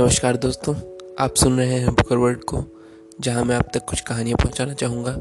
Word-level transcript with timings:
नमस्कार 0.00 0.36
दोस्तों, 0.36 0.74
आप 1.18 1.34
सुन 1.34 1.56
रहे 1.58 1.78
हैं 1.78 1.94
बुकर 1.94 2.16
वर्ड 2.16 2.44
को, 2.44 2.62
जहाँ 3.20 3.44
मैं 3.44 3.56
आप 3.56 3.70
तक 3.74 3.84
कुछ 3.84 4.00
कहानियाँ 4.00 4.36
पहुंचाना 4.36 4.72
चाहूँगा। 4.72 5.12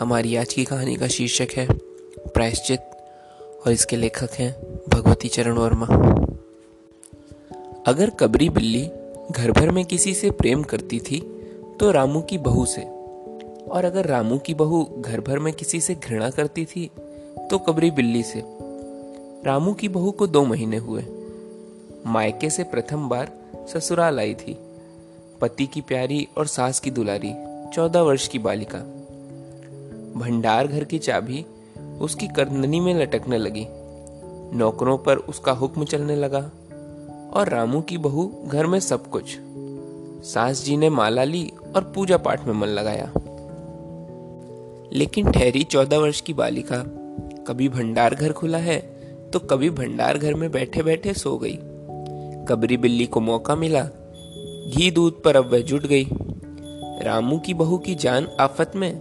हमारी 0.00 0.34
आज 0.36 0.52
की 0.54 0.64
कहानी 0.64 0.96
का 0.96 1.06
शीर्षक 1.06 1.52
है 1.56 1.66
प्रायश्चित, 2.26 2.80
और 3.66 3.72
इसके 3.72 3.96
लेखक 3.96 4.32
हैं 4.32 4.52
भगवती 4.88 5.28
चरण 5.28 5.52
वर्मा। 5.52 5.86
अगर 7.86 8.10
कबरी 8.10 8.48
बिल्ली 8.48 8.82
घर 9.30 9.52
भर 9.52 9.70
में 9.70 9.84
किसी 9.84 10.14
से 10.14 10.30
प्रेम 10.30 10.62
करती 10.62 10.98
थी 11.00 11.20
तो 11.80 11.90
रामू 11.90 12.20
की 12.20 12.38
बहू 12.38 12.66
से। 12.66 12.82
और 12.82 13.84
अगर 13.84 14.06
रामू 14.06 14.38
की 14.38 14.54
बहू 14.54 14.84
घर 14.98 15.20
भर 15.20 15.38
में 15.38 15.52
किसी 15.52 15.80
से 15.80 15.94
घृणा 15.94 16.30
करती 16.30 16.64
थी 16.64 16.90
तो 17.50 17.58
कबरी 17.58 17.90
बिल्ली 17.90 18.22
से। 18.22 18.42
रामू 19.46 19.74
की 19.74 19.88
बहू 19.88 20.10
को 20.10 20.26
दो 20.26 20.44
महीने 20.44 20.76
हुए। 20.76 21.04
मायके 22.06 22.50
से 22.50 22.64
प्रथम 22.64 23.08
बार 23.08 23.32
ससुराल 23.68 24.18
आई 24.18 24.34
थी। 24.34 24.56
पति 25.40 25.66
की 25.66 25.80
प्यारी 25.80 26.28
और 26.36 26.46
सास 26.46 26.80
की 26.80 26.90
दुलारी, 26.90 27.32
चौदह 27.74 28.00
वर्ष 28.00 28.28
की 28.28 28.38
बालिका। 28.38 28.78
भंडार 30.16 30.66
घर 30.66 30.84
की 30.84 30.98
चाबी 30.98 31.44
उसकी 32.00 32.28
करदनी 32.28 32.80
में 32.80 32.94
लटकने 32.94 33.38
लगी। 33.38 33.66
नौकरों 34.56 34.98
पर 34.98 35.16
उसका 35.16 35.52
हुक्म 35.52 35.84
चलने 35.84 36.16
लगा 36.16 36.50
और 37.32 37.48
रामू 37.48 37.80
की 37.80 37.98
बहू 37.98 38.32
घर 38.46 38.66
में 38.66 38.80
सब 38.80 39.10
कुछ। 39.10 39.38
सास 40.26 40.64
जी 40.64 40.76
ने 40.76 40.90
माला 40.90 41.24
ली 41.24 41.52
और 41.76 41.92
पूजा 41.94 42.16
पाठ 42.16 42.46
में 42.46 42.54
मन 42.54 42.66
लगाया। 42.66 43.12
लेकिन 44.92 45.30
ठहरी 45.32 45.62
चौदह 45.64 45.98
वर्ष 45.98 46.20
की 46.20 46.34
बालिका, 46.34 46.78
कभी 47.48 47.68
भंडार 47.68 48.14
घर 48.14 48.32
खुला 48.32 48.58
है 48.58 48.78
तो 49.32 49.38
कभी 49.38 49.70
भंडार 49.70 50.18
घर 50.18 50.34
में 50.34 50.50
बैठे 50.50 50.82
बैठे 50.82 51.14
सो 51.14 51.36
गई। 51.38 51.58
कबरी 52.48 52.76
बिल्ली 52.76 53.06
को 53.06 53.20
मौका 53.20 53.54
मिला। 53.54 53.82
घी 54.68 54.90
दूध 54.90 55.22
पर 55.22 55.36
अब 55.36 55.52
वह 55.52 55.60
जुट 55.60 55.86
गई। 55.86 56.08
रामू 57.02 57.38
की 57.38 57.54
बहू 57.54 57.78
की 57.78 57.94
जान 57.94 58.28
आफत 58.40 58.72
में 58.76 58.92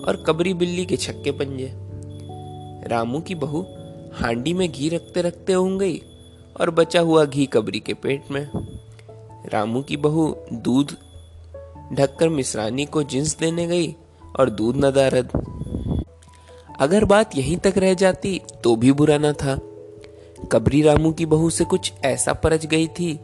और 0.00 0.24
कबरी 0.26 0.54
बिल्ली 0.54 0.86
के 0.86 0.96
छक्के 0.96 1.30
पंजे। 1.30 1.72
रामू 2.88 3.20
की 3.20 3.34
बहू 3.34 3.66
हांडी 4.12 4.54
में 4.54 4.72
घी 4.72 4.88
रखते 4.88 5.22
रखते 5.22 5.54
उंग 5.54 5.78
गई 5.80 6.00
और 6.60 6.70
बचा 6.70 7.00
हुआ 7.00 7.24
घी 7.24 7.46
कबरी 7.46 7.80
के 7.80 7.94
पेट 7.94 8.30
में। 8.30 8.50
रामू 9.52 9.82
की 9.82 9.96
बहू 9.96 10.36
दूध 10.52 10.96
ढककर 11.92 12.28
मिश्रानी 12.28 12.84
को 12.84 13.02
जिन्स 13.02 13.38
देने 13.38 13.66
गई 13.66 13.94
और 14.40 14.50
दूध 14.50 14.76
नदारद। 14.76 15.30
अगर 16.80 17.04
बात 17.04 17.36
यहीं 17.36 17.56
तक 17.56 17.74
रह 17.76 17.94
जाती 17.94 18.40
तो 18.64 18.76
भी 18.76 18.92
बुरा 18.92 19.18
न 19.18 19.32
था। 19.32 19.60
कबरी 20.46 20.82
रामू 20.82 21.12
की 21.12 21.26
बहू 21.26 21.50
से 21.50 21.64
कुछ 21.64 21.92
ऐसा 22.04 22.32
परच 22.32 22.66
गई 22.66 22.86
थी 22.88 23.20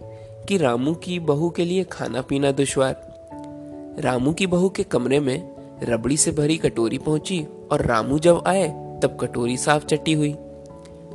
कि 0.48 0.56
रामू 0.56 0.94
की 0.94 1.18
बहू 1.18 1.50
के 1.50 1.64
लिए 1.64 1.84
खाना 1.84 2.20
पीना 2.22 2.50
दुश्वार। 2.52 3.96
रामू 4.00 4.32
की 4.32 4.46
बहू 4.46 4.68
के 4.68 4.82
कमरे 4.82 5.20
में 5.20 5.56
रबड़ी 5.82 6.16
से 6.16 6.30
भरी 6.30 6.56
कटोरी 6.56 6.98
पहुँची 6.98 7.46
और 7.72 7.84
रामू 7.86 8.18
जब 8.18 8.42
आए, 8.46 8.68
तब 9.02 9.16
कटोरी 9.20 9.56
साफ़ 9.56 9.86
चटी 9.86 10.12
हुई। 10.12 10.34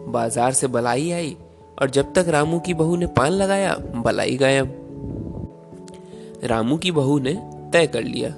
बाज़ार 0.07 0.53
से 0.53 0.67
बलाई 0.67 1.11
आई 1.11 1.37
और 1.81 1.89
जब 1.89 2.13
तक 2.13 2.25
रामू 2.27 2.59
की 2.59 2.73
बहू 2.73 2.95
ने 2.95 3.07
पान 3.07 3.31
लगाया, 3.31 3.75
बलाई 3.95 4.37
गायब। 4.37 4.77
रामू 6.43 6.77
की 6.77 6.91
बहू 6.91 7.19
ने 7.19 7.33
तय 7.73 7.87
कर 7.87 8.03
लिया 8.03 8.29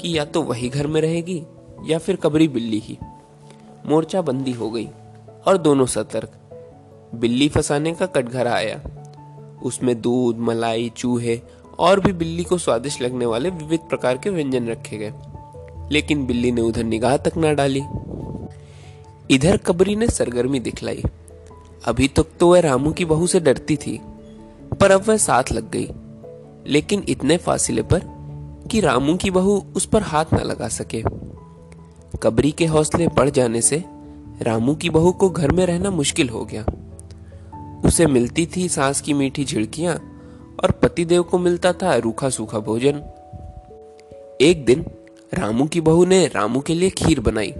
कि 0.00 0.18
या 0.18 0.24
तो 0.24 0.42
वही 0.42 0.68
घर 0.68 0.86
में 0.86 1.00
रहेगी 1.00 1.42
या 1.86 1.98
फिर 1.98 2.16
कबरी 2.16 2.48
बिल्ली 2.48 2.78
ही। 2.78 2.98
मोर्चा 3.86 4.22
बंदी 4.22 4.52
हो 4.52 4.70
गई 4.70 4.88
और 5.46 5.58
दोनों 5.58 5.86
सतर्क। 5.86 6.40
बिल्ली 7.20 7.48
फंसाने 7.48 7.94
का 7.94 8.06
कटघरा 8.06 8.52
आया। 8.52 8.80
उसमें 9.62 10.00
दूध 10.00 10.36
मलाई 10.36 10.92
चूहे 10.96 11.40
और 11.78 12.00
भी 12.00 12.12
बिल्ली 12.12 12.44
को 12.44 12.58
स्वादिष्ट 12.58 13.02
लगने 13.02 13.26
वाले 13.26 13.50
विविध 13.50 13.80
प्रकार 13.80 14.16
के 14.16 14.30
व्यंजन 14.30 14.66
रखे 14.66 14.96
गए। 14.96 15.12
लेकिन 15.92 16.26
बिल्ली 16.26 16.52
ने 16.52 16.60
उधर 16.60 16.84
निगाह 16.84 17.16
तक 17.16 17.36
ना 17.36 17.52
डाली। 17.52 17.82
इधर 19.30 19.56
कबरी 19.56 19.96
ने 19.96 20.06
सरगर्मी 20.06 20.60
दिखलाई। 20.60 21.02
अभी 21.84 22.08
तक 22.08 22.26
तो, 22.40 22.48
वह 22.48 22.60
रामू 22.60 22.92
की 22.92 23.04
बहू 23.04 23.26
से 23.26 23.40
डरती 23.40 23.76
थी 23.76 24.00
पर 24.80 24.90
अब 24.90 25.04
वह 25.08 25.16
साथ 25.16 25.44
लग 25.52 25.70
गई। 25.70 25.88
लेकिन 26.66 27.04
इतने 27.08 27.36
फासिले 27.36 27.82
पर 27.82 28.02
कि 28.70 28.80
रामू 28.80 29.16
की 29.16 29.30
बहू 29.30 29.64
उस 29.76 29.86
पर 29.86 30.02
हाथ 30.02 30.24
ना 30.32 30.42
लगा 30.42 30.68
सके। 30.68 31.02
कबरी 32.22 32.52
के 32.52 32.66
हौसले 32.66 33.08
बढ़ 33.08 33.30
जाने 33.30 33.60
से 33.60 33.84
रामू 34.42 34.74
की 34.74 34.90
बहू 34.90 35.12
को 35.12 35.30
घर 35.30 35.52
में 35.52 35.66
रहना 35.66 35.90
मुश्किल 35.90 36.28
हो 36.28 36.44
गया। 36.44 36.64
उसे 37.84 38.06
मिलती 38.06 38.48
थी 38.56 38.68
सांस 38.68 39.00
की 39.00 39.12
मीठी 39.12 39.44
झिड़कियाँ 39.44 39.94
और 40.62 40.70
पतिदेव 40.70 41.22
को 41.22 41.38
मिलता 41.38 41.72
था 41.72 41.96
रूखा 41.96 42.28
सूखा 42.28 42.58
भोजन। 42.58 43.02
एक 44.40 44.64
दिन 44.64 44.84
रामू 45.34 45.66
की 45.66 45.80
बहू 45.80 46.04
ने 46.04 46.26
रामू 46.26 46.60
के 46.60 46.74
लिए 46.74 46.90
खीर 46.90 47.20
बनाई। 47.20 47.54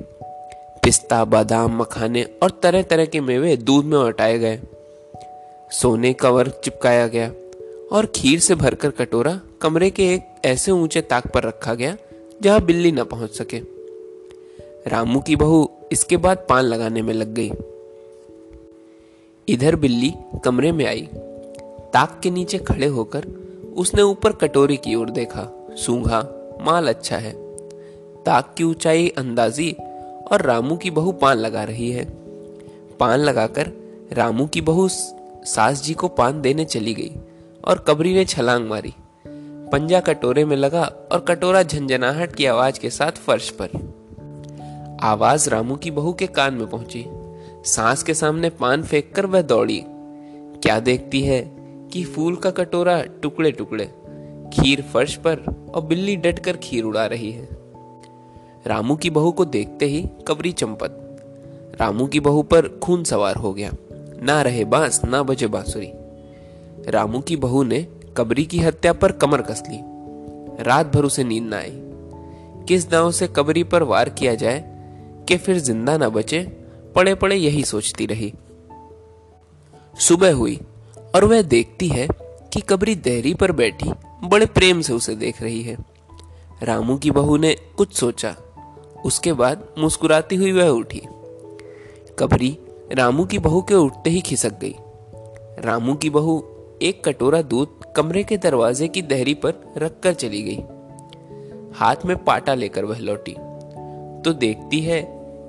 पिस्ता, 0.82 1.24
बादाम, 1.24 1.78
मखाने 1.78 2.22
और 2.42 2.60
तरह 2.62 2.82
तरह 2.82 3.04
के 3.04 3.20
मेवे 3.20 3.56
दूध 3.56 3.84
में 3.84 3.98
उटाए 3.98 4.38
गए। 4.38 4.60
सोने 5.70 6.12
कवर 6.12 6.48
चिपकाया 6.48 7.06
गया 7.06 7.32
और 7.92 8.06
खीर 8.06 8.40
से 8.40 8.54
भरकर 8.54 8.90
कटोरा 8.90 9.40
कमरे 9.60 9.90
के 9.90 10.14
एक 10.14 10.22
ऐसे 10.44 10.70
ऊँचे 10.70 11.00
ताक 11.00 11.26
पर 11.26 11.42
रखा 11.42 11.74
गया 11.74 11.96
जहाँ 12.42 12.60
बिल्ली 12.60 12.92
न 12.92 13.04
पहुँच 13.04 13.30
सके। 13.30 13.60
रामू 14.90 15.20
की 15.20 15.36
बहू 15.36 15.70
इसके 15.92 16.16
बाद 16.16 16.46
पान 16.48 16.64
लगाने 16.64 17.02
में 17.02 17.14
लग 17.14 17.34
गई। 17.34 17.50
इधर 19.48 19.76
बिल्ली 19.76 20.14
कमरे 20.44 20.72
में 20.72 20.86
आई। 20.86 21.08
ताक 21.92 22.20
के 22.22 22.30
नीचे 22.30 22.58
खड़े 22.58 22.86
होकर 22.86 23.24
उसने 23.76 24.02
ऊपर 24.02 24.32
कटोरी 24.32 24.76
की 24.76 24.94
ओर 24.94 25.10
देखा। 25.10 25.68
सूंघा, 25.70 26.26
माल 26.60 26.88
अच्छा 26.88 27.16
है। 27.16 27.32
ताक 28.24 28.54
की 28.58 28.64
ऊंचाई 28.64 29.08
अंदाजी 29.08 29.72
और 30.32 30.42
रामू 30.42 30.76
की 30.76 30.90
बहू 30.90 31.12
पान 31.12 31.36
लगा 31.36 31.64
रही 31.64 31.90
है। 31.90 32.04
पान 33.00 33.18
लगाकर 33.18 33.70
रामू 34.12 34.46
की 34.46 34.60
बहू 34.60 34.88
सास 35.44 35.82
जी 35.82 35.94
को 35.94 36.08
पान 36.08 36.42
देने 36.42 36.64
चली 36.64 36.94
गई 36.94 37.10
और 37.64 37.84
कबरी 37.88 38.14
ने 38.14 38.24
छलांग 38.24 38.68
मारी। 38.68 38.94
पंजा 39.72 40.00
कटोरे 40.00 40.44
में 40.44 40.56
लगा 40.56 40.82
और 41.12 41.20
कटोरा 41.20 41.62
झंझनाहट 41.62 42.34
की 42.34 42.46
आवाज़ 42.46 42.80
के 42.80 42.90
साथ 42.90 43.12
फर्श 43.12 43.50
पर। 43.50 43.94
आवाज़ 45.02 45.50
रामू 45.50 45.76
की 45.76 45.90
बहू 45.90 46.12
के 46.12 46.26
कान 46.26 46.54
में 46.54 46.66
पहुँची। 46.66 47.06
सांस 47.64 48.02
के 48.02 48.14
सामने 48.14 48.50
पान 48.50 48.82
फेंक 48.82 49.14
कर 49.14 49.26
वह 49.26 49.42
दौड़ी। 49.42 49.84
क्या 50.62 50.80
देखती 50.80 51.22
है 51.22 51.40
कि 51.92 52.04
फूल 52.04 52.36
का 52.36 52.50
कटोरा 52.50 53.02
टुकड़े 53.02 53.52
टुकड़े 53.52 53.84
खीर 54.54 54.82
फर्श 54.82 55.14
पर 55.16 55.38
और 55.74 55.82
बिल्ली 55.82 56.16
डटकर 56.16 56.56
खीर 56.56 56.84
उड़ा 56.84 57.06
रही 57.06 57.30
है। 57.32 57.48
रामू 58.66 58.96
की 58.96 59.10
बहू 59.10 59.32
को 59.32 59.44
देखते 59.44 59.86
ही 59.86 60.08
कबरी 60.28 60.52
चंपत। 60.52 61.16
रामू 61.80 62.06
की 62.06 62.20
बहू 62.20 62.42
पर 62.42 62.68
खून 62.68 63.04
सवार 63.04 63.36
हो 63.36 63.52
गया। 63.52 63.70
ना 64.22 64.42
रहे 64.42 64.64
बाँस, 64.64 65.04
ना 65.04 65.22
बजे 65.22 65.46
बांसुरी। 65.46 65.90
रामू 66.90 67.20
की 67.20 67.36
बहू 67.36 67.62
ने 67.62 67.86
कबरी 68.16 68.44
की 68.44 68.58
हत्या 68.58 68.92
पर 68.92 69.12
कमर 69.12 69.42
कस 69.42 69.62
ली। 69.68 69.80
रात 70.62 70.96
भर 70.96 71.04
उसे 71.04 71.24
नींद 71.24 71.44
ना 71.44 71.56
आई। 71.56 71.72
किस 72.68 72.90
दांव 72.90 73.10
से 73.10 73.26
कबरी 73.26 73.64
पर 73.64 73.82
वार 73.82 74.08
किया 74.08 74.34
जाए 74.34 74.64
कि 75.28 75.36
फिर 75.36 75.58
ज़िंदा 75.58 75.96
ना 75.96 76.08
बचे 76.08 76.63
पड़े 76.94 77.14
पड़े 77.14 77.36
यही 77.36 77.64
सोचती 77.64 78.06
रही। 78.06 78.32
सुबह 79.98 80.34
हुई 80.34 80.60
और 81.14 81.24
वह 81.24 81.42
देखती 81.42 81.88
है 81.88 82.06
कि 82.52 82.60
कबरी 82.60 82.94
देहरी 82.94 83.34
पर 83.34 83.52
बैठी 83.52 83.90
बड़े 84.24 84.46
प्रेम 84.46 84.80
से 84.80 84.92
उसे 84.92 85.14
देख 85.16 85.42
रही 85.42 85.62
है। 85.62 85.76
रामू 86.62 86.96
की 86.96 87.10
बहू 87.10 87.36
ने 87.36 87.54
कुछ 87.76 87.92
सोचा, 87.92 88.34
उसके 89.04 89.32
बाद 89.32 89.66
मुस्कुराती 89.78 90.36
हुई 90.36 90.52
वह 90.52 90.68
उठी। 90.68 91.02
कबरी 92.18 92.56
रामू 92.92 93.24
की 93.24 93.38
बहू 93.38 93.62
के 93.62 93.74
उठते 93.74 94.10
ही 94.10 94.20
खिसक 94.20 94.58
गई। 94.60 94.74
रामू 95.58 95.94
की 95.94 96.10
बहू 96.10 96.42
एक 96.82 97.04
कटोरा 97.04 97.42
दूध 97.42 97.68
कमरे 97.96 98.22
के 98.24 98.36
दरवाजे 98.36 98.88
की 98.88 99.02
दहरी 99.02 99.34
पर 99.34 99.54
रखकर 99.76 100.14
चली 100.14 100.42
गई। 100.42 100.62
हाथ 101.74 101.96
में 102.06 102.16
पाटा 102.24 102.54
लेकर 102.54 102.84
वह 102.84 102.98
लौटी 102.98 103.32
तो 104.24 104.32
देखती 104.32 104.80
है 104.80 105.02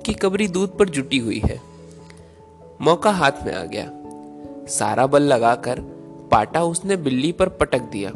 की 0.06 0.14
कबरी 0.14 0.48
दूध 0.48 0.78
पर 0.78 0.88
जुटी 0.88 1.18
हुई 1.18 1.42
है। 1.44 1.60
मौका 2.80 3.10
हाथ 3.10 3.32
में 3.46 3.54
आ 3.54 3.62
गया। 3.62 3.90
सारा 4.66 5.06
बल 5.06 5.22
लगाकर 5.22 5.80
पाटा 6.30 6.62
उसने 6.62 6.96
बिल्ली 6.96 7.32
पर 7.32 7.48
पटक 7.48 7.80
दिया। 7.80 8.10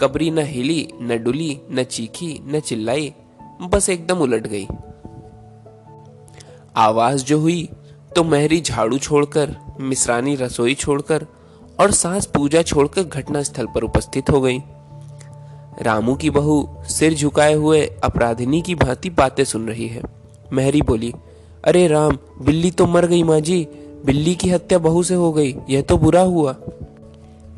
कबरी 0.00 0.30
न 0.30 0.38
हिली, 0.38 0.88
न 1.02 1.24
डुली, 1.24 1.60
न 1.70 1.82
चीखी, 1.82 2.40
न 2.46 2.60
चिल्लाई, 2.60 3.14
बस 3.62 3.88
एकदम 3.88 4.18
उलट 4.18 4.46
गई। 4.46 4.66
आवाज़ 6.76 7.24
जो 7.24 7.40
हुई 7.40 7.68
तो 8.16 8.24
महरी 8.24 8.60
झाड़ू 8.60 8.98
छोड़कर 8.98 9.56
मिश्रानी 9.80 10.34
रसोई 10.34 10.74
छोड़कर 10.74 11.26
और 11.80 11.92
सांस 11.92 12.26
पूजा 12.26 12.62
छोड़कर 12.62 13.02
घटना 13.02 13.42
स्थल 13.42 13.66
पर 13.66 13.82
उपस्थित 13.82 14.30
हो 14.30 14.40
गई। 14.40 14.58
रामू 15.82 16.14
की 16.14 16.30
बहू 16.30 16.68
सिर 16.82 17.14
झुकाए 17.14 17.54
हुए 17.54 17.86
अपराधिनी 18.04 18.62
की 18.62 18.74
भांति 18.74 19.10
बातें 19.10 19.44
सुन 19.44 19.68
रही 19.68 19.88
है। 19.88 20.17
महरी 20.52 20.82
बोली, 20.82 21.12
अरे 21.64 21.86
राम, 21.88 22.18
बिल्ली 22.42 22.70
तो 22.70 22.86
मर 22.86 23.06
गई 23.06 23.22
माँ 23.22 23.40
जी। 23.40 23.66
बिल्ली 24.04 24.34
की 24.34 24.48
हत्या 24.50 24.78
बहू 24.78 25.02
से 25.02 25.14
हो 25.14 25.32
गई, 25.32 25.54
यह 25.70 25.82
तो 25.82 25.96
बुरा 25.98 26.20
हुआ। 26.20 26.56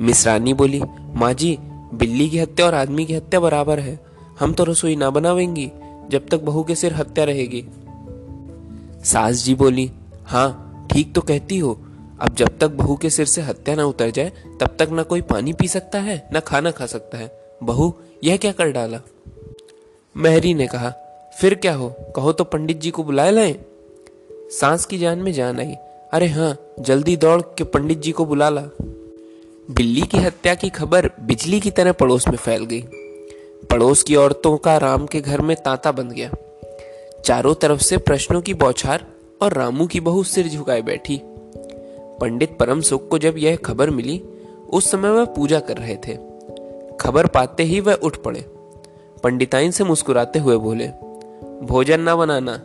मिसरानी 0.00 0.54
बोली, 0.54 0.80
माँ 1.14 1.32
जी, 1.32 1.56
बिल्ली 1.94 2.28
की 2.28 2.38
हत्या 2.38 2.66
और 2.66 2.74
आदमी 2.74 3.04
की 3.04 3.14
हत्या 3.14 3.40
बराबर 3.40 3.78
है। 3.78 3.98
हम 4.40 4.52
तो 4.52 4.64
रसोई 4.64 4.96
ना 4.96 5.10
बनावेंगी, 5.10 5.70
जब 6.10 6.26
तक 6.28 6.40
बहू 6.40 6.62
के 6.64 6.74
सिर 6.74 6.94
हत्या 6.94 7.24
रहेगी। 7.24 7.64
सास 9.04 9.44
जी 9.44 9.54
बोली 9.54 9.90
हाँ 10.24 10.88
ठीक 10.92 11.14
तो 11.14 11.20
कहती 11.20 11.58
हो। 11.58 11.72
अब 12.20 12.34
जब 12.34 12.58
तक 12.58 12.70
बहू 12.70 12.96
के 12.96 13.10
सिर 13.10 13.26
से 13.26 13.42
हत्या 13.42 13.74
ना 13.74 13.84
उतर 13.84 14.10
जाए, 14.10 14.32
तब 14.60 14.76
तक 14.78 14.88
ना 14.90 15.02
कोई 15.02 15.20
पानी 15.20 15.52
पी 15.52 15.68
सकता 15.68 15.98
है, 15.98 16.28
ना 16.32 16.40
खाना 16.40 16.70
खा 16.70 16.86
सकता 16.86 17.18
है। 17.18 17.30
बहू, 17.62 17.92
यह 18.24 18.36
क्या 18.36 18.52
कर 18.52 18.70
डाला? 18.72 19.00
मेहरी 20.16 20.54
ने 20.54 20.66
कहा 20.66 20.92
फिर 21.36 21.54
क्या 21.54 21.74
हो? 21.74 21.94
कहो 22.16 22.32
तो 22.32 22.44
पंडित 22.44 22.80
जी 22.80 22.90
को 22.90 23.04
बुलाए 23.04 23.30
लाए। 23.30 23.56
सांस 24.32 24.84
की 24.84 24.98
जान 24.98 25.18
में 25.18 25.32
जान 25.32 25.60
आई। 25.60 25.74
अरे 26.12 26.26
हाँ 26.26 26.60
जल्दी 26.80 27.16
दौड़ 27.16 27.42
के 27.42 27.64
पंडित 27.64 27.98
जी 27.98 28.12
को 28.12 28.24
बुला 28.24 28.48
ला। 28.50 28.62
बिल्ली 29.70 30.00
की 30.00 30.18
हत्या 30.18 30.54
की 30.54 30.68
खबर 30.68 31.10
बिजली 31.20 31.60
की 31.60 31.70
तरह 31.70 31.92
पड़ोस 31.92 32.28
में 32.28 32.36
फैल 32.36 32.64
गई। 32.64 32.82
पड़ोस 33.70 34.02
की 34.02 34.16
औरतों 34.16 34.56
का 34.56 34.76
राम 34.76 35.06
के 35.06 35.20
घर 35.20 35.40
में 35.40 35.56
तांता 35.56 35.92
बन 35.92 36.08
गया। 36.08 36.30
चारों 37.24 37.54
तरफ़ 37.54 37.80
से 37.80 37.96
प्रश्नों 37.96 38.40
की 38.40 38.54
बौछार 38.54 39.06
और 39.42 39.52
रामू 39.52 39.86
की 39.86 40.00
बहू 40.00 40.22
सिर 40.24 40.48
झुकाए 40.48 40.82
बैठी। 40.82 41.20
पंडित 42.20 42.58
परम 42.58 42.80
सुख 42.80 43.08
को 43.08 43.18
जब 43.18 43.34
यह 43.38 43.56
खबर 43.56 43.90
मिली, 43.90 44.22
उस 44.70 44.90
समय 44.90 45.10
वह 45.10 45.24
पूजा 45.24 45.60
कर 45.60 45.76
रहे 45.76 45.96
थे। 45.96 46.18
खबर 47.00 47.26
पाते 47.26 47.62
ही 47.62 47.80
वह 47.80 47.94
उठ 47.94 48.16
पड़े। 48.16 48.40
पंडिताइन 49.22 49.70
से 49.70 49.84
मुस्कुराते 49.84 50.38
हुए 50.38 50.56
बोले 50.56 51.09
भोजन 51.62 52.00
ना 52.00 52.16
बनाना। 52.16 52.60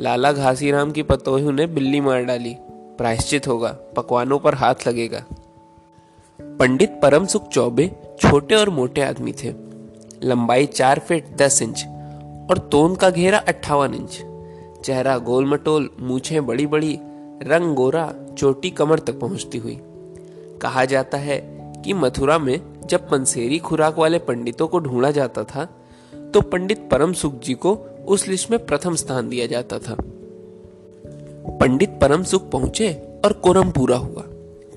लाला 0.00 0.32
घासीराम 0.32 0.92
की 0.92 1.02
पतोही 1.02 1.52
ने 1.52 1.66
बिल्ली 1.66 2.00
मार 2.00 2.22
डाली। 2.22 2.56
प्रायश्चित 2.98 3.48
होगा, 3.48 3.68
पकवानों 3.96 4.38
पर 4.38 4.54
हाथ 4.54 4.74
लगेगा। 4.88 5.24
पंडित 6.40 6.90
परम 7.02 7.26
सुख 7.26 7.48
चौबे 7.48 7.90
छोटे 8.20 8.54
और 8.54 8.70
मोटे 8.70 9.00
आदमी 9.00 9.32
थे। 9.32 9.54
लंबाई 10.22 10.66
चार 10.66 10.98
फीट 10.98 11.36
दस 11.36 11.62
इंच 11.62 11.84
और 12.50 12.68
तोन 12.72 12.94
का 12.94 13.10
घेरा 13.10 13.38
अट्ठावन 13.38 13.94
इंच। 13.94 14.20
चेहरा 14.84 15.18
गोल 15.18 15.46
मटोल 15.46 15.90
मूछे 16.00 16.40
बड़ी 16.40 16.66
बड़ी, 16.66 16.98
रंग 17.42 17.74
गोरा, 17.74 18.14
चोटी 18.38 18.70
कमर 18.70 18.98
तक 18.98 19.20
पहुँचती 19.20 19.58
हुई। 19.58 19.80
कहा 20.62 20.84
जाता 20.84 21.18
है 21.18 21.38
कि 21.84 21.92
मथुरा 21.92 22.38
में 22.38 22.60
जब 22.86 23.08
पंसेरी 23.08 23.58
खुराक 23.58 23.98
वाले 23.98 24.18
पंडितों 24.18 24.68
को 24.68 24.78
ढूंढा 24.78 25.10
जाता 25.10 25.44
था 25.44 25.64
तो 26.34 26.40
पंडित 26.40 26.88
परम 26.90 27.12
सुख 27.12 27.40
जी 27.40 27.54
को 27.54 27.78
उस 28.06 28.28
लिस्ट 28.28 28.50
में 28.50 28.66
प्रथम 28.66 28.94
स्थान 28.94 29.28
दिया 29.28 29.46
जाता 29.46 29.78
था। 29.78 29.96
पंडित 31.60 31.90
परम 31.90 32.22
सुख 32.22 32.50
पहुँचे 32.50 32.92
और 33.24 33.32
कोरम 33.32 33.70
पूरा 33.70 33.96
हुआ। 33.96 34.22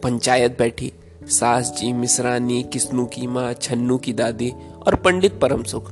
पंचायत 0.03 0.57
बैठी 0.57 0.93
सास 1.23 1.75
जी 1.79 1.93
मिश्रानी 1.93 2.63
किस्नू 2.63 3.05
की 3.05 3.27
माँ, 3.27 3.53
छन्नू 3.53 3.97
की 3.97 4.13
दादी 4.13 4.53
और 4.87 4.95
पंडित 4.95 5.39
परम 5.39 5.63
सुख 5.63 5.91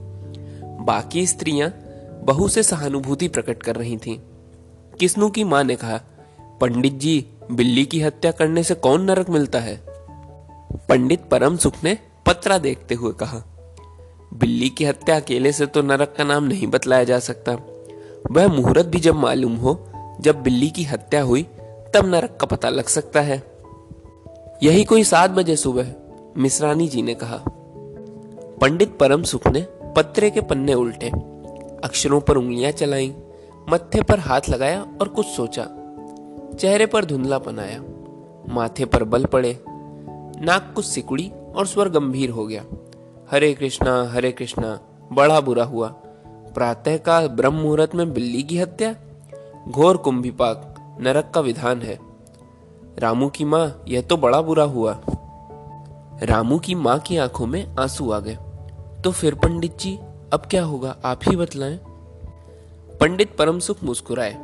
बाकी 0.86 1.28
स्त्रियाँ 1.28 1.70
बहू 2.24 2.48
से 2.48 2.64
सहानुभूति 2.64 3.28
प्रकट 3.28 3.64
कर 3.64 3.76
रही 3.76 3.98
थीं। 3.98 4.20
किस्नू 5.00 5.30
की 5.30 5.44
माँ 5.44 5.64
ने 5.64 5.76
कहा, 5.76 6.02
पंडित 6.62 6.94
जी, 6.94 7.26
बिल्ली 7.52 7.86
की 7.86 8.02
हत्या 8.02 8.32
करने 8.32 8.64
से 8.64 8.76
कौन 8.76 9.02
नरक 9.02 9.30
मिलता 9.30 9.60
है? 9.60 9.82
पंडित 10.90 11.22
परम 11.32 11.58
सुख 11.58 11.74
ने 11.84 11.98
पत्रा 12.26 12.58
देखते 12.58 12.96
हुए 12.96 13.14
कहा 13.14 13.44
बिल्ली 14.36 14.70
की 14.70 14.86
हत्या 14.86 15.16
अकेले 15.16 15.52
से 15.52 15.66
तो 15.66 15.82
नरक 15.82 16.16
का 16.18 16.24
नाम 16.24 16.44
नहीं 16.44 16.68
बतलाया 16.68 17.04
जा 17.04 17.20
सकता। 17.20 17.54
वह 18.32 18.48
मुहूर्त 18.48 18.86
भी 18.86 19.00
जब 19.00 19.16
मालूम 19.16 19.56
हो, 19.56 19.88
जब 20.22 20.44
बिल्ली 20.44 20.70
की 20.70 20.84
हत्या 20.84 21.22
हुई, 21.22 21.44
तब 21.94 22.06
नरक 22.06 22.38
का 22.42 22.46
पता 22.46 22.70
लग 22.70 22.86
सकता 22.86 23.22
है। 23.22 23.44
यही 24.64 24.84
कोई 24.84 25.04
सात 25.04 25.32
बजे 25.32 25.56
सुबह 25.56 25.94
मिश्रानी 26.38 26.88
जी 26.88 27.02
ने 27.02 27.14
कहा। 27.14 27.44
पंडित 28.62 28.98
परम 28.98 29.24
सुख 29.24 29.48
ने 29.48 29.62
पत्रे 29.96 30.30
के 30.30 30.42
पन्ने 30.42 30.74
उल्टे, 30.74 31.10
अक्षरों 31.84 32.22
पर 32.22 32.38
उंगलियाँ 32.38 32.72
चलाई, 32.72 33.14
मत्थे 33.70 34.02
पर 34.02 34.20
हाथ 34.20 34.42
लगाया 34.50 34.82
और 35.02 35.08
कुछ 35.08 35.26
सोचा। 35.26 35.68
चेहरे 36.60 36.86
पर 36.86 37.06
धुंधलापन 37.06 37.60
आया, 37.60 37.84
माथे 38.54 38.86
पर 38.86 39.04
बल 39.04 39.26
पड़े, 39.26 39.60
नाक 39.68 40.72
कुछ 40.76 40.86
सिकुड़ी 40.86 41.32
और 41.56 41.68
स्वर 41.68 41.90
गंभीर 41.90 42.30
हो 42.30 42.46
गया। 42.48 42.66
हरे 43.32 43.54
कृष्णा 43.54 44.12
हरे 44.12 44.32
कृष्णा, 44.32 44.80
बड़ा 45.14 45.42
बुरा 45.42 45.64
हुआ। 45.64 45.88
प्रातः 46.56 46.98
का 46.98 47.28
ब्रह्म 47.28 47.54
मुहूर्त 47.54 47.96
में 47.96 48.14
बिल्ली 48.14 48.44
की 48.44 48.58
हत्या? 48.58 48.96
घोर 49.68 49.98
कुंभिपाक, 49.98 50.76
नरक 51.02 51.32
का 51.36 51.42
विधान 51.42 51.82
है। 51.82 52.00
रामू 53.00 53.30
की 53.30 53.46
माँ, 53.46 53.84
यह 53.88 54.02
तो 54.02 54.18
बड़ा 54.18 54.42
बुरा 54.42 54.64
हुआ। 54.64 55.02
रामू 56.24 56.60
की 56.60 56.76
माँ 56.76 57.00
की 57.00 57.18
आँखों 57.18 57.48
में 57.48 57.76
आँसू 57.80 58.12
आ 58.12 58.20
गए। 58.20 58.38
तो 59.04 59.12
फिर 59.12 59.36
पंडित 59.36 59.78
जी, 59.78 60.00
अब 60.34 60.44
क्या 60.52 60.64
होगा, 60.64 60.98
आप 61.06 61.20
ही 61.30 61.36
बतलाएँ। 61.36 61.78
पंडित 63.00 63.36
परम 63.38 63.60
सुख 63.60 63.78
मुस्कुराए। 63.84 64.36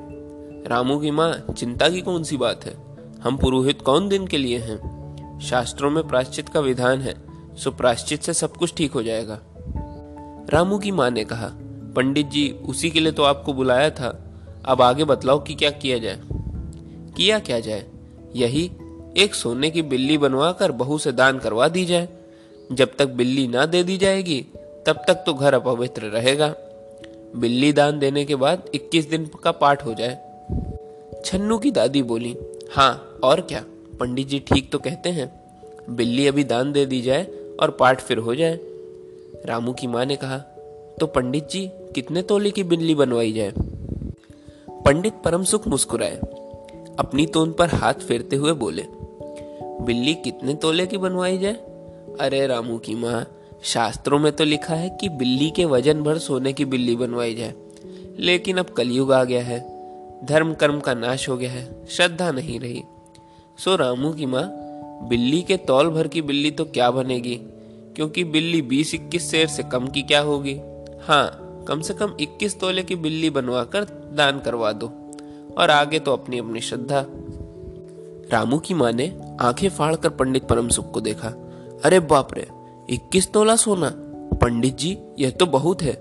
रामू 0.68 1.00
की 1.00 1.12
माँ, 1.12 1.54
चिंता 1.58 1.90
की 1.90 2.02
कौन 2.02 2.24
सी 2.24 2.38
बात 2.38 2.66
है? 2.66 2.78
हम 3.24 3.38
पुरोहित 3.38 3.82
कौन 3.82 4.10
दिन 4.10 4.28
के 4.28 4.38
लिए 4.38 4.58
हैं? 4.58 5.02
शास्त्रों 5.40 5.92
में 5.92 6.08
प्राश्चित 6.08 6.50
का 6.50 6.60
विधान 6.60 7.02
है। 7.02 7.31
सो 7.58 7.72
प्राश्चित 7.72 8.22
से 8.22 8.34
सब 8.34 8.58
कुछ 8.58 8.74
ठीक 8.74 8.92
हो 8.92 9.04
जाएगा। 9.04 9.40
रामू 10.50 10.80
की 10.80 10.92
माँ 10.92 11.10
ने 11.10 11.26
कहा, 11.26 11.52
पंडित 11.96 12.28
जी, 12.28 12.50
उसी 12.50 12.90
के 12.90 13.00
लिए 13.00 13.12
तो 13.12 13.24
आपको 13.24 13.54
बुलाया 13.54 13.90
था। 13.90 14.34
अब 14.66 14.82
आगे 14.82 15.04
बतलाओ 15.04 15.44
कि 15.44 15.56
क्या 15.56 15.70
किया 15.70 15.98
जाए। 15.98 16.22
किया 17.18 17.40
क्या 17.40 17.60
जाए? 17.60 17.86
यही, 18.36 18.72
एक 19.18 19.36
सोने 19.36 19.70
की 19.70 19.82
बिल्ली 19.82 20.18
बनवा 20.18 20.52
कर 20.52 20.72
बहू 20.72 20.98
से 20.98 21.12
दान 21.12 21.40
करवा 21.40 21.68
दी 21.68 21.86
जाए। 21.86 22.10
जब 22.72 22.96
तक 22.96 23.06
बिल्ली 23.06 23.48
ना 23.48 23.66
दे 23.66 23.84
दी 23.84 23.98
जाएगी, 23.98 24.46
तब 24.86 25.04
तक 25.08 25.14
तो 25.14 25.34
घर 25.34 25.54
अपवित्र 25.54 26.02
रहेगा। 26.02 26.56
बिल्ली 27.36 27.74
दान 27.74 28.00
देने 28.00 28.26
के 28.26 28.36
बाद 28.36 28.70
21 28.76 29.10
दिन 29.10 29.30
का 29.44 29.52
पाठ 29.52 29.86
हो 29.86 29.94
जाए। 29.94 30.16
छन्नू 31.26 31.58
की 31.58 31.72
दादी 31.72 32.04
बोली 32.04 32.38
हाँ 32.72 33.20
और 33.24 33.42
क्या? 33.42 33.64
पंडित 34.00 34.28
जी 34.28 34.40
ठीक 34.40 34.72
तो 34.72 34.80
कहते 34.80 35.10
हैं, 35.10 35.42
बिल्ली 35.90 36.28
अभी 36.28 36.44
दान 36.44 36.72
दे 36.72 36.86
दी 36.86 37.02
जाए 37.02 37.24
और 37.62 37.72
पाठ 37.72 38.02
फिर 38.02 38.18
हो 38.18 38.36
जाए। 38.36 38.60
रामू 39.46 39.74
की 39.74 39.88
माँ 39.88 40.06
ने 40.06 40.16
कहा 40.16 40.38
तो 41.00 41.08
पंडित 41.08 41.50
जी, 41.50 41.70
कितने 41.96 42.22
तोले 42.22 42.52
की 42.52 42.64
बिल्ली 42.64 42.96
बनवाई 42.96 43.32
जाए? 43.34 43.54
पंडित 44.86 45.14
परम 45.26 45.44
सुख 45.44 45.68
मुस्कुराए, 45.68 46.16
अपनी 47.00 47.26
तोन 47.26 47.52
पर 47.52 47.70
हाथ 47.70 47.94
फेरते 47.94 48.36
हुए 48.36 48.54
बोले, 48.54 48.86
बिल्ली 49.86 50.14
कितने 50.14 50.54
तोले 50.54 50.86
की 50.86 50.98
बनवाई 50.98 51.38
जाए? 51.38 51.54
अरे 52.20 52.46
रामू 52.48 52.78
की 52.78 52.96
माँ, 52.96 53.26
शास्त्रों 53.64 54.20
में 54.20 54.32
तो 54.32 54.44
लिखा 54.44 54.76
है 54.76 54.90
कि 55.02 55.10
बिल्ली 55.10 55.50
के 55.50 55.66
वज़न 55.66 56.02
भर 56.04 56.18
सोने 56.18 56.54
की 56.54 56.66
बिल्ली 56.66 56.96
बनवाई 56.96 57.36
जाए। 57.36 57.54
लेकिन 58.20 58.58
अब 58.58 58.66
कलयुग 58.68 59.12
आ 59.14 59.24
गया 59.24 59.44
है, 59.44 59.60
धर्म 60.26 60.54
कर्म 60.54 60.80
का 60.80 60.94
नाश 60.94 61.28
हो 61.30 61.38
गया 61.38 61.52
है, 61.52 61.86
श्रद्धा 61.90 62.32
नहीं 62.32 62.60
रही। 62.60 62.84
सो 63.58 63.76
रामू 63.76 64.12
की 64.14 64.26
माँ 64.26 64.44
बिल्ली 65.10 65.42
के 65.42 65.58
तौल 65.58 65.90
भर 65.90 66.08
की 66.08 66.22
बिल्ली 66.22 66.52
तो 66.52 66.66
क्या 66.66 66.92
बनेगी? 66.92 67.36
क्योंकि 67.96 68.24
बिल्ली 68.24 68.62
बीस 68.62 68.94
इक्कीस 68.96 69.32
शेर 69.32 69.48
से 69.48 69.64
कम 69.64 69.88
की 69.88 70.02
क्या 70.02 70.20
होगी? 70.20 70.60
हाँ 71.04 71.48
कम 71.68 71.82
से 71.82 71.94
कम 71.94 72.16
इक्कीस 72.20 72.60
तोले 72.60 72.84
की 72.84 72.96
बिल्ली 72.96 73.30
बनवा 73.30 73.64
कर 73.64 73.84
दान 74.18 74.40
करवा 74.40 74.72
दो, 74.72 74.92
और 75.58 75.70
आगे 75.70 76.00
तो 76.00 76.14
अपनी 76.14 76.40
अपनी 76.40 76.62
श्रद्धा। 76.62 77.06
रामू 78.32 78.58
की 78.58 78.74
माँ 78.74 78.92
ने 78.92 79.22
आँखें 79.42 79.70
फाड़कर 79.70 80.10
पंडित 80.10 80.44
परम 80.44 80.68
सुख 80.68 80.92
को 80.92 81.02
देखा। 81.02 81.28
अरे 81.86 82.00
बाप 82.00 82.34
रे, 82.34 82.48
इक्कीस 82.90 83.32
तोला 83.32 83.56
सोना? 83.56 83.94
पंडित 84.38 84.78
जी, 84.78 84.98
यह 85.20 85.30
तो 85.30 85.46
बहुत 85.46 85.82
है। 85.82 85.94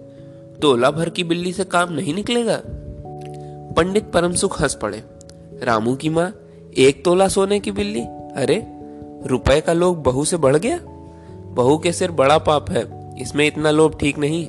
तोला 0.63 0.91
भर 0.91 1.09
की 1.09 1.25
बिल्ली 1.25 1.53
से 1.53 1.65
काम 1.65 1.93
नहीं 1.93 2.15
निकलेगा? 2.15 2.61
पंडित 3.77 4.11
परम 4.13 4.33
सुख 4.33 4.61
हंस 4.63 4.75
पड़े। 4.75 5.03
रामू 5.63 5.95
की 5.95 6.09
माँ, 6.09 6.33
एक 6.79 7.05
तोला 7.05 7.29
सोने 7.29 7.61
की 7.61 7.71
बिल्ली? 7.71 8.01
अरे 8.37 8.57
रुपए 9.27 9.61
का 9.61 9.73
लोभ 9.73 9.97
बहू 9.97 10.25
से 10.25 10.37
बढ़ 10.37 10.57
गया? 10.57 10.79
बहू 11.55 11.79
के 11.79 11.93
सिर 11.93 12.11
बड़ा 12.11 12.39
पाप 12.39 12.71
है, 12.71 12.85
इसमें 13.23 13.47
इतना 13.47 13.71
लोभ 13.71 13.99
ठीक 13.99 14.19
नहीं। 14.19 14.47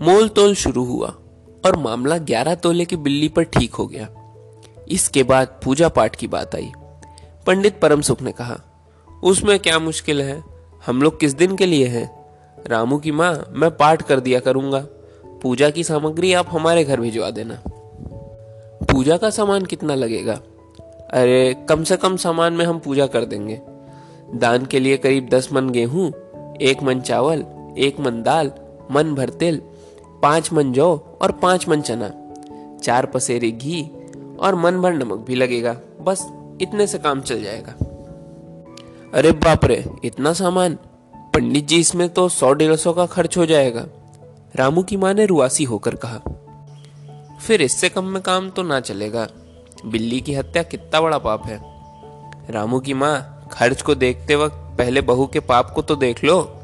मोल 0.00 0.28
तोल 0.28 0.54
शुरू 0.54 0.84
हुआ 0.84 1.08
और 1.66 1.76
मामला 1.76 2.18
ग्यारह 2.18 2.54
तोले 2.54 2.84
की 2.84 2.96
बिल्ली 2.96 3.28
पर 3.28 3.42
ठीक 3.42 3.74
हो 3.74 3.86
गया। 3.86 4.08
इसके 4.88 5.22
बाद 5.22 5.60
पूजा 5.64 5.88
पाठ 5.88 6.16
की 6.16 6.26
बात 6.26 6.54
आई। 6.54 6.72
पंडित 7.46 7.80
परम 7.80 8.00
सुख 8.00 8.22
ने 8.22 8.32
कहा, 8.32 8.58
उसमें 9.24 9.58
क्या 9.58 9.78
मुश्किल 9.78 10.22
है? 10.22 10.42
हम 10.86 11.02
लोग 11.02 11.20
किस 11.20 11.32
दिन 11.32 11.56
के 11.56 11.66
लिए 11.66 11.86
हैं? 11.86 12.10
रामू 12.66 12.98
की 12.98 13.12
माँ, 13.12 13.44
मैं 13.50 13.70
पाठ 13.70 14.02
कर 14.02 14.20
दिया 14.20 14.40
करूँगा। 14.40 14.86
पूजा 15.42 15.70
की 15.70 15.84
सामग्री 15.84 16.32
आप 16.32 16.46
हमारे 16.50 16.84
घर 16.84 17.00
भिजवा 17.00 17.30
देना। 17.30 17.62
पूजा 18.84 19.16
का 19.16 19.30
सामान 19.30 19.64
कितना 19.64 19.94
लगेगा? 19.94 20.40
अरे, 21.14 21.54
कम 21.68 21.82
से 21.84 21.96
कम 21.96 22.16
सामान 22.16 22.52
में 22.52 22.64
हम 22.64 22.78
पूजा 22.78 23.06
कर 23.06 23.24
देंगे। 23.24 23.60
दान 24.34 24.64
के 24.66 24.78
लिए 24.80 24.96
करीब 24.96 25.28
दस 25.28 25.48
मन 25.52 25.68
गेहूँ, 25.70 26.06
एक 26.60 26.82
मन 26.82 27.00
चावल, 27.00 27.44
एक 27.78 28.00
मन 28.00 28.22
दाल, 28.22 28.50
मन 28.90 29.14
भर 29.14 29.30
तेल 29.30 29.60
पाँच 30.22 30.52
मन 30.52 30.72
जौ 30.72 30.86
और 31.22 31.32
पाँच 31.32 31.68
मन 31.68 31.80
चना। 31.80 32.10
चार 32.78 33.06
पसेरी 33.06 33.50
घी 33.52 33.82
और 34.38 34.54
मन 34.54 34.80
भर 34.80 34.92
नमक 34.92 35.18
भी 35.18 35.34
लगेगा। 35.34 35.76
बस, 36.00 36.26
इतने 36.62 36.86
से 36.86 36.98
काम 36.98 37.20
चल 37.20 37.42
जाएगा। 37.42 37.72
अरे 39.14 39.32
बाप 39.32 39.64
रे, 39.64 39.84
इतना 40.04 40.32
सामान? 40.32 40.78
पंडित 41.34 41.66
जी, 41.66 41.80
इसमें 41.80 42.08
तो 42.08 42.28
सौ 42.28 42.52
डेढ़ 42.52 42.74
सौ 42.76 42.92
का 42.92 43.06
खर्च 43.06 43.36
हो 43.36 43.46
जाएगा। 43.46 43.86
रामू 44.56 44.82
की 44.82 44.96
माँ 44.96 45.14
ने 45.14 45.26
रुआसी 45.26 45.64
होकर 45.64 45.94
कहा, 46.04 46.20
फिर 47.40 47.62
इससे 47.62 47.88
कम 47.88 48.04
में 48.04 48.22
काम 48.22 48.50
तो 48.50 48.62
ना 48.62 48.80
चलेगा। 48.80 49.28
बिल्ली 49.84 50.20
की 50.20 50.34
हत्या 50.34 50.62
कितना 50.62 51.00
बड़ा 51.00 51.18
पाप 51.18 51.46
है। 51.46 51.60
रामू 52.50 52.80
की 52.80 52.94
माँ, 52.94 53.48
खर्च 53.52 53.82
को 53.82 53.94
देखते 53.94 54.34
वक्त 54.34 54.54
पहले 54.54 55.00
बहू 55.00 55.26
के 55.26 55.40
पाप 55.40 55.70
को 55.70 55.82
तो 55.82 55.96
देख 55.96 56.24
लो। 56.24 56.60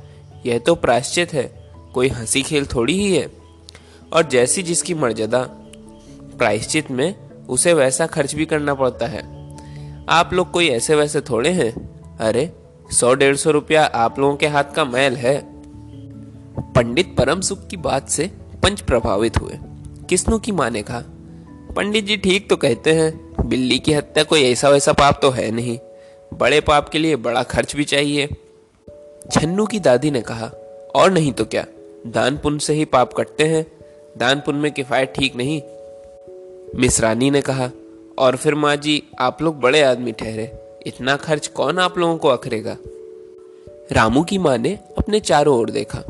यह 0.47 0.59
तो 0.59 0.75
प्रायश्चित 0.75 1.33
है, 1.33 1.71
कोई 1.95 2.09
हँसी 2.09 2.43
खेल 2.43 2.67
थोड़ी 2.67 2.95
ही 2.95 3.17
है। 3.17 3.33
और 4.13 4.29
जैसी 4.29 4.63
जिसकी 4.63 4.95
मर्यादा, 4.95 5.43
प्रायश्चित 6.39 6.91
में 6.91 7.31
उसे 7.49 7.73
वैसा 7.73 8.07
खर्च 8.07 8.35
भी 8.35 8.47
करना 8.47 8.75
पड़ता 8.75 9.07
है। 9.07 9.57
आप 10.09 10.33
लोग 10.33 10.51
कोई 10.51 10.69
ऐसे 10.69 10.95
वैसे 10.95 11.21
थोड़े 11.21 11.51
हैं? 11.51 11.91
अरे, 12.19 12.53
सौ 12.93 13.15
डेढ़ 13.15 13.37
सौ 13.37 13.51
रुपया 13.51 13.85
आप 13.85 14.19
लोगों 14.19 14.37
के 14.37 14.47
हाथ 14.47 14.65
का 14.65 14.85
मैल 14.85 15.17
है। 15.17 15.63
पंडित 16.73 17.15
परम 17.19 17.41
सुख 17.41 17.67
की 17.67 17.77
बात 17.77 18.09
से 18.09 18.27
पंच 18.63 18.81
प्रभावित 18.81 19.41
हुए। 19.41 19.59
किस्नु 20.09 20.39
की 20.39 20.53
माँ 20.53 20.71
ने 20.71 20.83
कहा? 20.83 21.03
पंडित 21.77 22.05
जी 22.05 22.17
ठीक 22.17 22.49
तो 22.51 22.57
कहते 22.57 22.93
हैं, 22.93 23.49
बिल्ली 23.49 23.79
की 23.79 23.93
हत्या 23.93 24.23
कोई 24.25 24.43
ऐसा 24.43 24.69
वैसा 24.69 24.93
पाप 24.93 25.19
तो 25.23 25.31
है 25.31 25.51
नहीं। 25.51 25.79
बड़े 26.33 26.61
पाप 26.61 26.89
के 26.89 26.99
लिए 26.99 27.17
बड़ा 27.17 27.43
खर्च 27.43 27.75
भी 27.77 27.85
चाहिए। 27.85 28.27
छन्नू 29.33 29.67
की 29.67 29.81
दादी 29.81 30.11
ने 30.11 30.21
कहा, 30.21 30.47
और 30.95 31.11
नहीं 31.11 31.33
तो 31.33 31.45
क्या? 31.45 31.65
दान 32.07 32.37
पुण्य 32.37 32.59
से 32.59 32.75
ही 32.75 32.85
पाप 32.85 33.13
कटते 33.13 33.45
हैं 33.45 33.67
दान 34.19 34.41
पुण्य 34.41 34.61
में 34.61 34.73
किफायत 34.73 35.13
ठीक 35.17 35.37
नहीं। 35.37 35.61
मिसरानी 36.75 37.31
ने 37.31 37.41
कहा, 37.41 37.71
और 38.19 38.37
फिर 38.37 38.55
माँ 38.55 38.77
जी, 38.77 39.03
आप 39.21 39.43
लोग 39.43 39.61
बड़े 39.61 39.83
आदमी 39.83 40.13
ठहरे, 40.13 40.51
इतना 40.87 41.17
खर्च 41.17 41.47
कौन 41.47 41.79
आप 41.79 41.99
लोगों 41.99 42.17
को 42.17 42.29
अखरेगा? 42.29 42.77
रामू 43.93 44.23
की 44.23 44.39
माँ 44.39 44.59
ने 44.59 44.79
अपने 44.99 45.21
चारों 45.21 45.59
ओर 45.59 45.71
देखा, 45.71 46.05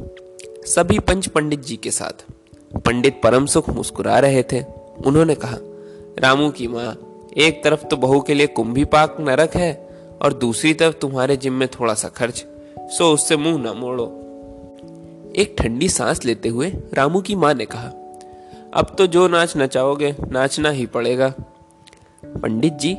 सभी 0.66 0.98
पंच 0.98 1.26
पंडित 1.26 1.60
जी 1.60 1.76
के 1.76 1.90
साथ। 1.90 2.24
पंडित 2.78 3.20
परम 3.22 3.46
सुख 3.46 3.68
मुस्कुरा 3.70 4.18
रहे 4.18 4.42
थे। 4.42 4.79
उन्होंने 5.06 5.34
कहा, 5.34 5.56
रामू 6.18 6.50
की 6.50 6.66
माँ, 6.68 6.96
एक 7.36 7.62
तरफ़ 7.64 7.84
तो 7.84 7.96
बहू 7.96 8.20
के 8.20 8.34
लिए 8.34 8.46
कुंभी 8.46 8.84
पाक 8.84 9.16
नरक 9.20 9.54
है 9.56 9.72
और 10.22 10.32
दूसरी 10.32 10.72
तरफ़ 10.74 10.94
तुम्हारे 10.94 11.36
जिम 11.36 11.52
में 11.52 11.66
थोड़ा 11.70 11.94
सा 11.94 12.08
खर्च, 12.08 12.44
सो 12.88 13.12
उससे 13.14 13.36
मुँह 13.36 13.60
ना 13.62 13.72
मोड़ो। 13.72 14.04
एक 15.36 15.54
ठंडी 15.58 15.88
सांस 15.88 16.24
लेते 16.24 16.48
हुए 16.48 16.72
रामू 16.94 17.20
की 17.20 17.34
माँ 17.34 17.52
ने 17.54 17.66
कहा, 17.66 17.88
अब 18.74 18.94
तो 18.98 19.06
जो 19.06 19.26
नाच 19.28 19.56
नचाओगे, 19.56 20.14
नाचना 20.22 20.70
ही 20.70 20.86
पड़ेगा। 20.86 21.32
पंडित 22.22 22.72
जी 22.72 22.96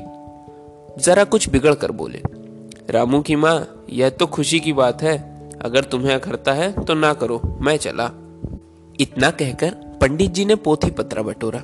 जरा 0.98 1.24
कुछ 1.24 1.50
बिगड़ 1.50 1.74
कर 1.74 1.92
बोले, 1.92 2.22
रामू 2.90 3.22
की 3.22 3.36
माँ, 3.36 3.86
यह 3.90 4.10
तो 4.10 4.28
खुशी 4.28 4.60
की 4.60 4.74
बात 4.74 5.02
है, 5.02 5.18
अगर 5.62 5.84
तुम्हें 5.84 6.14
अखरता 6.16 6.54
है 6.54 6.72
तो 6.84 6.94
ना 6.94 7.14
करो, 7.14 7.42
मैं 7.62 7.78
चला। 7.78 8.10
इतना 9.00 9.30
कहकर 9.32 9.76
पंडित 10.02 10.32
जी 10.32 10.46
ने 10.46 10.56
पोथी 10.56 10.92
पत्रा 10.92 11.24
बटोरा। 11.24 11.64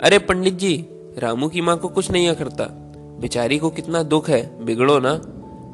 अरे 0.00 0.18
पंडित 0.18 0.54
जी, 0.54 0.84
रामू 1.18 1.48
की 1.48 1.60
माँ 1.60 1.76
को 1.78 1.88
कुछ 1.88 2.10
नहीं 2.10 2.28
अखरता 2.28 2.66
बेचारी 3.20 3.58
को 3.58 3.70
कितना 3.70 4.02
दुख 4.02 4.28
है, 4.30 4.64
बिगड़ो 4.64 4.98
ना। 4.98 5.12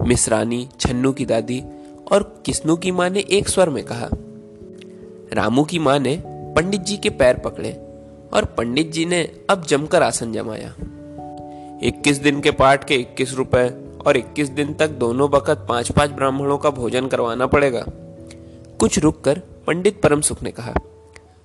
मिसरानी, 0.02 0.68
छन्नू 0.80 1.12
की 1.12 1.24
दादी 1.24 1.60
और 2.12 2.22
किस्नू 2.46 2.76
की 2.76 2.90
माँ 2.90 3.08
ने 3.10 3.20
एक 3.30 3.48
स्वर 3.48 3.70
में 3.70 3.82
कहा, 3.84 4.08
रामू 5.32 5.64
की 5.64 5.78
माँ 5.78 5.98
ने 5.98 6.16
पंडित 6.26 6.80
जी 6.80 6.96
के 6.96 7.10
पैर 7.10 7.38
पकड़े 7.38 7.72
और 8.32 8.44
पंडित 8.58 8.90
जी 8.92 9.04
ने 9.04 9.22
अब 9.50 9.64
जमकर 9.64 10.02
आसन 10.02 10.32
जमाया। 10.32 10.74
इक्कीस 11.82 12.18
दिन 12.18 12.40
के 12.40 12.50
पाठ 12.52 12.84
के 12.84 12.94
इक्कीस 12.94 13.34
रुपए 13.34 13.68
और 14.06 14.16
इक्कीस 14.16 14.48
दिन 14.48 14.74
तक 14.74 14.98
दोनों 14.98 15.30
बखत 15.30 15.64
पाँच 15.68 15.92
पाँच 15.92 16.10
ब्राह्मणों 16.10 16.58
का 16.58 16.70
भोजन 16.70 17.06
करवाना 17.06 17.46
पड़ेगा। 17.46 17.84
कुछ 18.80 18.98
रुक 18.98 19.22
कर 19.24 19.38
पंडित 19.66 20.00
परम 20.02 20.20
सुख 20.20 20.42
ने 20.42 20.50
कहा, 20.50 20.74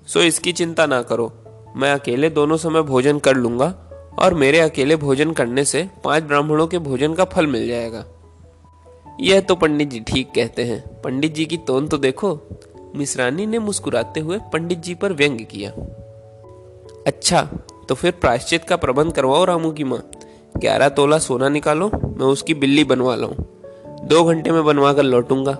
सो 0.07 0.21
इसकी 0.21 0.53
चिंता 0.53 0.85
ना 0.85 1.01
करो। 1.03 1.31
मैं 1.75 1.91
अकेले 1.93 2.29
दोनों 2.29 2.57
समय 2.57 2.81
भोजन 2.81 3.19
कर 3.19 3.35
लूँगा 3.35 3.73
और 4.19 4.33
मेरे 4.33 4.59
अकेले 4.59 4.95
भोजन 4.95 5.31
करने 5.31 5.63
से 5.65 5.87
पाँच 6.03 6.23
ब्राह्मणों 6.23 6.67
के 6.67 6.79
भोजन 6.79 7.13
का 7.13 7.25
फल 7.25 7.47
मिल 7.47 7.67
जाएगा। 7.67 8.05
यह 9.19 9.39
तो 9.39 9.55
पंडित 9.55 9.89
जी 9.89 9.99
ठीक 9.99 10.31
कहते 10.35 10.63
हैं। 10.63 11.01
पंडित 11.01 11.33
जी 11.33 11.45
की 11.45 11.57
तोन 11.57 11.87
तो 11.87 11.97
देखो 11.97 12.39
मिश्रानी 12.95 13.45
ने 13.45 13.59
मुस्कुराते 13.59 14.19
हुए 14.19 14.37
पंडित 14.53 14.79
जी 14.79 14.95
पर 14.95 15.13
व्यंग 15.13 15.39
किया। 15.51 15.71
अच्छा 17.07 17.41
तो 17.89 17.95
फिर 17.95 18.11
प्रायश्चित 18.11 18.63
का 18.63 18.75
प्रबंध 18.75 19.13
करवाओ 19.13 19.45
रामू 19.45 19.71
की 19.71 19.83
माँ। 19.83 20.01
ग्यारह 20.57 20.89
तोला 20.89 21.17
सोना 21.17 21.49
निकालो, 21.49 21.87
मैं 21.87 22.25
उसकी 22.25 22.53
बिल्ली 22.53 22.83
बनवा 22.83 23.15
लाऊं 23.15 23.35
दो 24.07 24.23
घंटे 24.23 24.51
में 24.51 24.63
बनवा 24.65 24.93
कर 24.93 25.03
लौटूँगा। 25.03 25.53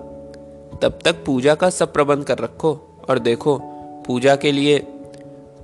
तब 0.82 0.98
तक 1.04 1.24
पूजा 1.26 1.54
का 1.54 1.70
सब 1.70 1.92
प्रबंध 1.92 2.24
कर 2.24 2.38
रखो 2.38 2.72
और 3.08 3.18
देखो, 3.18 3.58
पूजा 4.06 4.34
के 4.36 4.52
लिए 4.52 4.78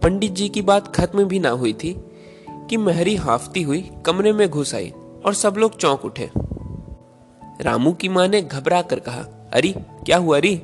पंडित 0.02 0.33
जी 0.33 0.49
की 0.49 0.62
बात 0.62 0.97
खत्म 0.97 1.25
भी 1.25 1.38
ना 1.38 1.50
हुई 1.50 1.73
थी 1.73 2.05
कि 2.50 2.76
महरी 2.76 3.17
हाफती 3.17 3.62
हुई 3.62 3.90
कमरे 4.07 4.33
में 4.33 4.49
घुस 4.49 4.75
आई 4.75 4.93
और 5.26 5.35
सब 5.35 5.55
लोग 5.57 5.76
चौंक 5.76 6.05
उठे। 6.05 6.31
रामू 7.61 7.93
की 7.93 8.09
माँ 8.09 8.28
ने 8.28 8.43
घबरा 8.43 8.83
कर 8.83 8.99
कहा, 8.99 9.50
अरे, 9.52 9.75
क्या 9.78 10.17
हुआ 10.17 10.37
अरे 10.37 10.62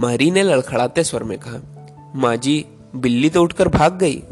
महरी 0.00 0.30
ने 0.30 0.42
लड़खड़ाते 0.42 1.04
स्वर 1.04 1.22
में 1.22 1.38
कहा, 1.38 1.60
माँ 2.14 2.36
जी, 2.36 2.66
बिल्ली 2.96 3.30
तो 3.30 3.42
उठकर 3.42 3.68
भाग 3.68 3.98
गई। 3.98 4.22